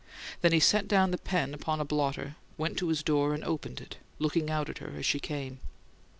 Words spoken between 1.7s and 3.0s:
a blotter, went to